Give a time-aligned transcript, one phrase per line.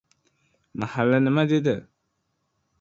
[0.79, 1.77] Mahalla nima dedi?